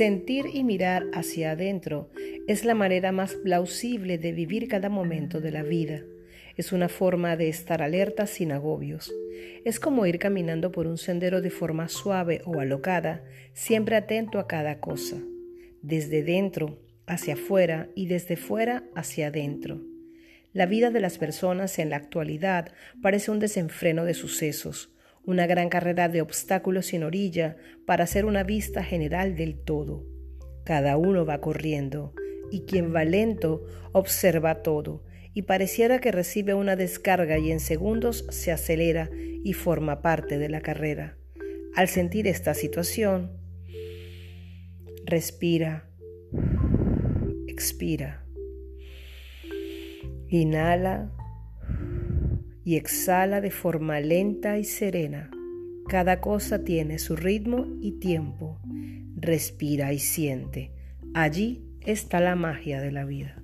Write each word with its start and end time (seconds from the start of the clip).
Sentir 0.00 0.46
y 0.54 0.64
mirar 0.64 1.04
hacia 1.12 1.50
adentro 1.50 2.08
es 2.48 2.64
la 2.64 2.74
manera 2.74 3.12
más 3.12 3.34
plausible 3.34 4.16
de 4.16 4.32
vivir 4.32 4.66
cada 4.66 4.88
momento 4.88 5.42
de 5.42 5.50
la 5.50 5.62
vida. 5.62 6.04
Es 6.56 6.72
una 6.72 6.88
forma 6.88 7.36
de 7.36 7.50
estar 7.50 7.82
alerta 7.82 8.26
sin 8.26 8.50
agobios. 8.50 9.12
Es 9.66 9.78
como 9.78 10.06
ir 10.06 10.18
caminando 10.18 10.72
por 10.72 10.86
un 10.86 10.96
sendero 10.96 11.42
de 11.42 11.50
forma 11.50 11.90
suave 11.90 12.40
o 12.46 12.60
alocada, 12.60 13.22
siempre 13.52 13.94
atento 13.94 14.38
a 14.38 14.46
cada 14.46 14.80
cosa, 14.80 15.18
desde 15.82 16.22
dentro 16.22 16.78
hacia 17.04 17.34
afuera 17.34 17.90
y 17.94 18.06
desde 18.06 18.36
fuera 18.36 18.84
hacia 18.94 19.26
adentro. 19.26 19.82
La 20.54 20.64
vida 20.64 20.90
de 20.90 21.00
las 21.00 21.18
personas 21.18 21.78
en 21.78 21.90
la 21.90 21.96
actualidad 21.96 22.72
parece 23.02 23.32
un 23.32 23.38
desenfreno 23.38 24.06
de 24.06 24.14
sucesos, 24.14 24.94
una 25.24 25.46
gran 25.46 25.68
carrera 25.68 26.08
de 26.08 26.22
obstáculos 26.22 26.86
sin 26.86 27.02
orilla 27.02 27.56
para 27.86 28.04
hacer 28.04 28.24
una 28.24 28.42
vista 28.42 28.82
general 28.82 29.36
del 29.36 29.58
todo. 29.58 30.04
Cada 30.64 30.96
uno 30.96 31.24
va 31.24 31.40
corriendo, 31.40 32.14
y 32.50 32.62
quien 32.62 32.94
va 32.94 33.04
lento 33.04 33.64
observa 33.92 34.62
todo, 34.62 35.04
y 35.32 35.42
pareciera 35.42 36.00
que 36.00 36.12
recibe 36.12 36.54
una 36.54 36.76
descarga 36.76 37.38
y 37.38 37.50
en 37.50 37.60
segundos 37.60 38.26
se 38.30 38.50
acelera 38.50 39.10
y 39.44 39.52
forma 39.52 40.02
parte 40.02 40.38
de 40.38 40.48
la 40.48 40.60
carrera. 40.60 41.16
Al 41.76 41.88
sentir 41.88 42.26
esta 42.26 42.54
situación, 42.54 43.30
respira, 45.04 45.88
expira, 47.46 48.24
inhala 50.28 51.12
y 52.64 52.76
exhala 52.76 53.40
de 53.40 53.50
forma 53.50 54.00
lenta 54.00 54.58
y 54.58 54.64
serena. 54.64 55.30
Cada 55.88 56.20
cosa 56.20 56.62
tiene 56.62 56.98
su 56.98 57.16
ritmo 57.16 57.66
y 57.80 57.98
tiempo. 57.98 58.60
Respira 59.16 59.92
y 59.92 59.98
siente. 59.98 60.72
Allí 61.14 61.64
está 61.80 62.20
la 62.20 62.36
magia 62.36 62.80
de 62.80 62.92
la 62.92 63.04
vida. 63.04 63.42